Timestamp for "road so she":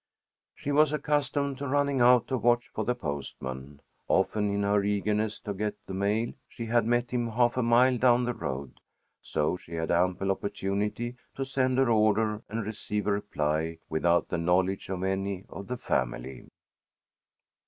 8.33-9.73